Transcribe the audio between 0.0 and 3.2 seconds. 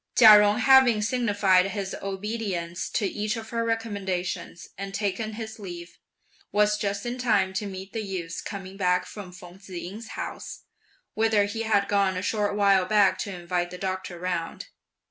Chia Jung having signified his obedience to